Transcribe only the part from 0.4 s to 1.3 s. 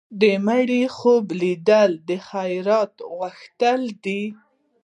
مړي خوب